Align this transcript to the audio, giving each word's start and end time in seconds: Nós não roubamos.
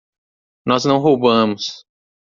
Nós 0.65 0.83
não 0.83 0.97
roubamos. 0.97 1.85